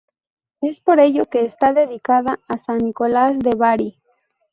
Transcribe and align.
Es 0.61 0.81
por 0.81 0.99
ello 0.99 1.25
que 1.27 1.45
está 1.45 1.73
dedicada 1.73 2.39
a 2.47 2.57
San 2.57 2.79
Nicolás 2.79 3.37
de 3.37 3.51
Bari. 3.55 4.01